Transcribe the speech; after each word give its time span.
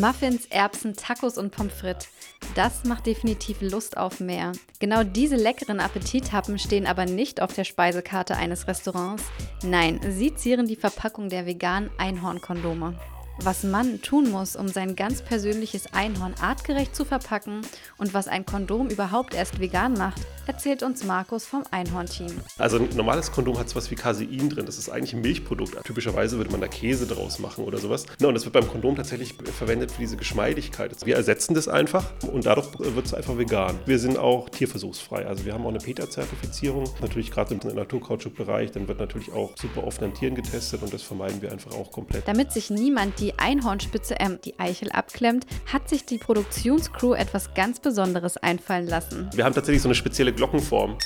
Muffins, 0.00 0.46
Erbsen, 0.46 0.94
Tacos 0.94 1.38
und 1.38 1.52
Pommes 1.52 1.72
frites. 1.72 2.08
Das 2.54 2.84
macht 2.84 3.06
definitiv 3.06 3.60
Lust 3.60 3.96
auf 3.96 4.20
mehr. 4.20 4.52
Genau 4.78 5.04
diese 5.04 5.36
leckeren 5.36 5.80
Appetithappen 5.80 6.58
stehen 6.58 6.86
aber 6.86 7.06
nicht 7.06 7.40
auf 7.40 7.54
der 7.54 7.64
Speisekarte 7.64 8.36
eines 8.36 8.68
Restaurants. 8.68 9.24
Nein, 9.62 10.00
sie 10.10 10.34
zieren 10.34 10.66
die 10.66 10.76
Verpackung 10.76 11.28
der 11.28 11.46
veganen 11.46 11.90
Einhornkondome. 11.98 12.98
Was 13.42 13.62
man 13.64 14.00
tun 14.00 14.30
muss, 14.30 14.56
um 14.56 14.68
sein 14.68 14.96
ganz 14.96 15.20
persönliches 15.20 15.92
Einhorn 15.92 16.34
artgerecht 16.40 16.96
zu 16.96 17.04
verpacken 17.04 17.60
und 17.98 18.14
was 18.14 18.28
ein 18.28 18.46
Kondom 18.46 18.88
überhaupt 18.88 19.34
erst 19.34 19.60
vegan 19.60 19.92
macht, 19.92 20.22
erzählt 20.46 20.82
uns 20.82 21.04
Markus 21.04 21.44
vom 21.44 21.62
Einhorn-Team. 21.70 22.32
Also 22.56 22.78
ein 22.78 22.88
normales 22.96 23.30
Kondom 23.30 23.58
hat 23.58 23.74
was 23.76 23.90
wie 23.90 23.94
Casein 23.94 24.48
drin. 24.48 24.64
Das 24.64 24.78
ist 24.78 24.88
eigentlich 24.88 25.12
ein 25.12 25.20
Milchprodukt. 25.20 25.84
Typischerweise 25.84 26.38
würde 26.38 26.50
man 26.50 26.60
da 26.60 26.68
Käse 26.68 27.06
draus 27.06 27.38
machen 27.38 27.64
oder 27.64 27.78
sowas. 27.78 28.06
und 28.22 28.34
das 28.34 28.44
wird 28.44 28.54
beim 28.54 28.68
Kondom 28.68 28.96
tatsächlich 28.96 29.34
verwendet 29.34 29.92
für 29.92 30.00
diese 30.00 30.16
Geschmeidigkeit. 30.16 30.94
Wir 31.04 31.16
ersetzen 31.16 31.54
das 31.54 31.68
einfach 31.68 32.04
und 32.32 32.46
dadurch 32.46 32.68
wird 32.78 33.04
es 33.04 33.12
einfach 33.12 33.36
vegan. 33.36 33.78
Wir 33.84 33.98
sind 33.98 34.18
auch 34.18 34.48
tierversuchsfrei. 34.48 35.26
Also 35.26 35.44
wir 35.44 35.52
haben 35.52 35.64
auch 35.64 35.70
eine 35.70 35.78
PETA-Zertifizierung. 35.78 36.84
Natürlich 37.00 37.30
gerade 37.30 37.54
im 37.54 37.74
Naturkautschuk-Bereich. 37.74 38.70
Dann 38.70 38.88
wird 38.88 38.98
natürlich 38.98 39.32
auch 39.32 39.52
super 39.60 39.84
oft 39.84 40.02
an 40.02 40.14
Tieren 40.14 40.34
getestet 40.34 40.82
und 40.82 40.92
das 40.92 41.02
vermeiden 41.02 41.42
wir 41.42 41.52
einfach 41.52 41.72
auch 41.72 41.90
komplett. 41.92 42.26
Damit 42.26 42.52
sich 42.52 42.70
niemand 42.70 43.18
die 43.20 43.25
Einhornspitze, 43.38 44.18
äh, 44.20 44.38
die 44.44 44.58
Eichel 44.58 44.90
abklemmt, 44.90 45.46
hat 45.72 45.88
sich 45.88 46.04
die 46.04 46.18
Produktionscrew 46.18 47.14
etwas 47.14 47.54
ganz 47.54 47.80
Besonderes 47.80 48.36
einfallen 48.36 48.86
lassen. 48.86 49.30
Wir 49.34 49.44
haben 49.44 49.54
tatsächlich 49.54 49.82
so 49.82 49.88
eine 49.88 49.94
spezielle 49.94 50.32
Glockenform 50.32 50.98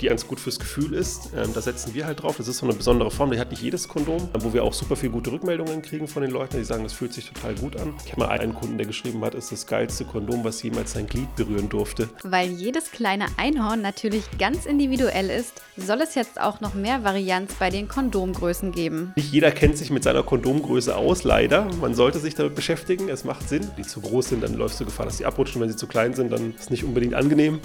die 0.00 0.06
ganz 0.06 0.26
gut 0.26 0.40
fürs 0.40 0.58
Gefühl 0.58 0.94
ist. 0.94 1.30
Ähm, 1.36 1.50
da 1.54 1.60
setzen 1.60 1.94
wir 1.94 2.06
halt 2.06 2.22
drauf. 2.22 2.36
Das 2.36 2.48
ist 2.48 2.58
so 2.58 2.66
eine 2.66 2.74
besondere 2.74 3.10
Form, 3.10 3.30
die 3.30 3.38
hat 3.38 3.50
nicht 3.50 3.62
jedes 3.62 3.88
Kondom, 3.88 4.28
wo 4.38 4.52
wir 4.52 4.64
auch 4.64 4.72
super 4.72 4.96
viel 4.96 5.10
gute 5.10 5.32
Rückmeldungen 5.32 5.82
kriegen 5.82 6.08
von 6.08 6.22
den 6.22 6.30
Leuten, 6.30 6.56
die 6.56 6.64
sagen, 6.64 6.84
das 6.84 6.92
fühlt 6.92 7.12
sich 7.12 7.30
total 7.30 7.54
gut 7.54 7.76
an. 7.76 7.94
Ich 8.04 8.12
habe 8.12 8.22
mal 8.22 8.28
einen 8.28 8.54
Kunden, 8.54 8.78
der 8.78 8.86
geschrieben 8.86 9.24
hat, 9.24 9.34
ist 9.34 9.52
das 9.52 9.66
geilste 9.66 10.04
Kondom, 10.04 10.44
was 10.44 10.62
jemals 10.62 10.92
sein 10.92 11.06
Glied 11.06 11.34
berühren 11.36 11.68
durfte. 11.68 12.08
Weil 12.22 12.50
jedes 12.50 12.90
kleine 12.90 13.26
Einhorn 13.36 13.82
natürlich 13.82 14.24
ganz 14.38 14.66
individuell 14.66 15.30
ist, 15.30 15.62
soll 15.76 16.00
es 16.00 16.14
jetzt 16.14 16.40
auch 16.40 16.60
noch 16.60 16.74
mehr 16.74 17.04
Varianz 17.04 17.54
bei 17.54 17.70
den 17.70 17.88
Kondomgrößen 17.88 18.72
geben. 18.72 19.12
Nicht 19.16 19.32
jeder 19.32 19.50
kennt 19.50 19.78
sich 19.78 19.90
mit 19.90 20.04
seiner 20.04 20.22
Kondomgröße 20.22 20.94
aus, 20.94 21.24
leider. 21.24 21.68
Man 21.80 21.94
sollte 21.94 22.18
sich 22.18 22.34
damit 22.34 22.54
beschäftigen. 22.54 23.08
Es 23.08 23.24
macht 23.24 23.48
Sinn. 23.48 23.70
Die 23.76 23.82
zu 23.82 24.00
groß 24.00 24.30
sind, 24.30 24.42
dann 24.42 24.54
läufst 24.54 24.80
du 24.80 24.84
Gefahr, 24.84 25.06
dass 25.06 25.16
die 25.16 25.26
abrutschen. 25.26 25.60
Wenn 25.60 25.68
sie 25.68 25.76
zu 25.76 25.86
klein 25.86 26.14
sind, 26.14 26.32
dann 26.32 26.54
ist 26.54 26.64
es 26.64 26.70
nicht 26.70 26.84
unbedingt 26.84 27.14
angenehm. 27.14 27.60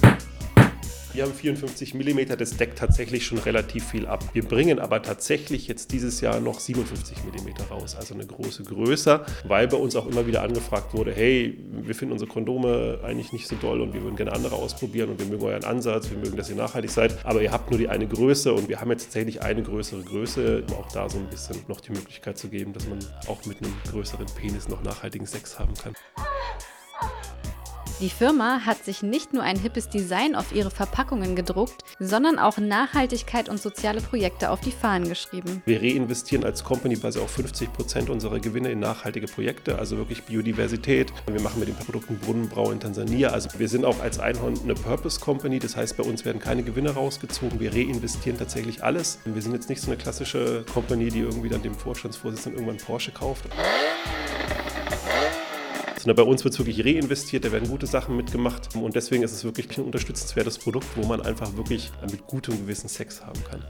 Wir 1.11 1.23
haben 1.23 1.33
54 1.33 1.95
mm, 1.95 2.37
das 2.37 2.55
deckt 2.55 2.77
tatsächlich 2.77 3.25
schon 3.25 3.39
relativ 3.39 3.83
viel 3.85 4.05
ab. 4.05 4.23
Wir 4.33 4.43
bringen 4.43 4.77
aber 4.79 5.01
tatsächlich 5.01 5.67
jetzt 5.67 5.91
dieses 5.91 6.21
Jahr 6.21 6.39
noch 6.39 6.59
57 6.59 7.17
mm 7.23 7.71
raus, 7.71 7.95
also 7.95 8.13
eine 8.13 8.27
große 8.27 8.63
größer, 8.63 9.25
weil 9.45 9.67
bei 9.67 9.77
uns 9.77 9.95
auch 9.95 10.05
immer 10.05 10.27
wieder 10.27 10.43
angefragt 10.43 10.93
wurde, 10.93 11.11
hey, 11.11 11.57
wir 11.71 11.95
finden 11.95 12.13
unsere 12.13 12.29
Kondome 12.29 12.99
eigentlich 13.03 13.33
nicht 13.33 13.47
so 13.47 13.55
doll 13.55 13.81
und 13.81 13.93
wir 13.93 14.03
würden 14.03 14.17
gerne 14.17 14.33
andere 14.33 14.55
ausprobieren 14.55 15.09
und 15.09 15.19
wir 15.19 15.25
mögen 15.25 15.43
euren 15.43 15.63
Ansatz, 15.63 16.11
wir 16.11 16.17
mögen, 16.17 16.37
dass 16.37 16.49
ihr 16.49 16.55
nachhaltig 16.55 16.91
seid, 16.91 17.25
aber 17.25 17.41
ihr 17.41 17.51
habt 17.51 17.71
nur 17.71 17.79
die 17.79 17.89
eine 17.89 18.07
Größe 18.07 18.53
und 18.53 18.69
wir 18.69 18.79
haben 18.79 18.91
jetzt 18.91 19.05
tatsächlich 19.05 19.41
eine 19.41 19.63
größere 19.63 20.03
Größe, 20.03 20.63
um 20.69 20.75
auch 20.75 20.91
da 20.91 21.09
so 21.09 21.17
ein 21.17 21.27
bisschen 21.27 21.57
noch 21.67 21.81
die 21.81 21.91
Möglichkeit 21.91 22.37
zu 22.37 22.49
geben, 22.49 22.71
dass 22.71 22.87
man 22.87 22.99
auch 23.27 23.43
mit 23.45 23.57
einem 23.63 23.73
größeren 23.89 24.27
Penis 24.35 24.67
noch 24.67 24.83
nachhaltigen 24.83 25.25
Sex 25.25 25.57
haben 25.57 25.73
kann. 25.73 25.93
Die 28.01 28.09
Firma 28.09 28.61
hat 28.65 28.85
sich 28.85 29.03
nicht 29.03 29.33
nur 29.33 29.43
ein 29.43 29.59
hippes 29.59 29.89
Design 29.89 30.33
auf 30.33 30.55
ihre 30.55 30.71
Verpackungen 30.71 31.35
gedruckt, 31.35 31.83
sondern 31.99 32.39
auch 32.39 32.57
Nachhaltigkeit 32.57 33.49
und 33.49 33.59
soziale 33.59 33.99
Projekte 33.99 34.51
auf 34.51 34.61
die 34.61 34.71
Fahnen 34.71 35.09
geschrieben. 35.09 35.61
Wir 35.65 35.81
reinvestieren 35.81 36.45
als 36.45 36.63
Company 36.63 36.95
quasi 36.95 37.19
auch 37.19 37.27
50 37.27 37.73
Prozent 37.73 38.09
unserer 38.09 38.39
Gewinne 38.39 38.71
in 38.71 38.79
nachhaltige 38.79 39.27
Projekte, 39.27 39.77
also 39.77 39.97
wirklich 39.97 40.23
Biodiversität. 40.23 41.11
Wir 41.27 41.41
machen 41.41 41.59
mit 41.59 41.67
den 41.67 41.75
Produkten 41.75 42.17
Brunnenbrau 42.19 42.71
in 42.71 42.79
Tansania. 42.79 43.31
Also 43.31 43.49
wir 43.59 43.67
sind 43.67 43.83
auch 43.83 43.99
als 43.99 44.17
Einhorn 44.17 44.57
eine 44.63 44.75
Purpose 44.75 45.19
Company, 45.19 45.59
das 45.59 45.75
heißt 45.75 45.97
bei 45.97 46.03
uns 46.03 46.23
werden 46.23 46.39
keine 46.39 46.63
Gewinne 46.63 46.91
rausgezogen. 46.91 47.59
Wir 47.59 47.73
reinvestieren 47.73 48.39
tatsächlich 48.39 48.81
alles. 48.81 49.19
Wir 49.25 49.41
sind 49.41 49.51
jetzt 49.51 49.67
nicht 49.67 49.81
so 49.81 49.91
eine 49.91 49.97
klassische 49.97 50.63
Company, 50.73 51.09
die 51.09 51.19
irgendwie 51.19 51.49
dann 51.49 51.63
dem 51.63 51.75
Vorstandsvorsitzenden 51.75 52.61
irgendwann 52.61 52.85
Porsche 52.85 53.11
kauft 53.11 53.43
sondern 55.99 56.15
bei 56.15 56.23
uns 56.23 56.43
wird 56.43 56.53
es 56.53 56.59
wirklich 56.59 56.85
reinvestiert, 56.85 57.43
da 57.43 57.51
werden 57.51 57.67
gute 57.69 57.85
Sachen 57.85 58.15
mitgemacht 58.15 58.75
und 58.75 58.95
deswegen 58.95 59.23
ist 59.23 59.33
es 59.33 59.43
wirklich 59.43 59.77
ein 59.77 59.83
unterstützenswertes 59.83 60.57
Produkt, 60.57 60.87
wo 60.95 61.05
man 61.05 61.21
einfach 61.21 61.55
wirklich 61.57 61.91
mit 62.09 62.25
gutem 62.25 62.57
Gewissen 62.57 62.87
Sex 62.87 63.21
haben 63.21 63.43
kann. 63.43 63.63